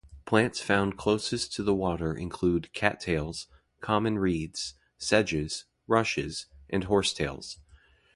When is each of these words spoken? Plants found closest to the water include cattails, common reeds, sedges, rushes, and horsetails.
Plants 0.25 0.59
found 0.59 0.97
closest 0.97 1.53
to 1.53 1.61
the 1.63 1.75
water 1.75 2.15
include 2.15 2.73
cattails, 2.73 3.45
common 3.81 4.17
reeds, 4.17 4.73
sedges, 4.97 5.65
rushes, 5.85 6.47
and 6.71 6.85
horsetails. 6.85 7.59